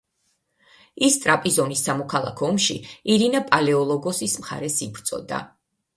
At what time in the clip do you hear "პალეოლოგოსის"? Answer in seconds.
3.53-4.37